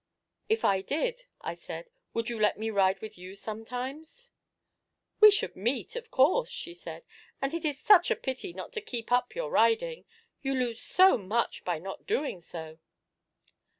[0.49, 4.31] 'If I did,' I said, 'would you let me ride with you sometimes?'
[5.19, 7.03] 'We should meet, of course,' she said;
[7.39, 10.05] 'and it is such a pity not to keep up your riding
[10.41, 12.79] you lose so much by not doing so.'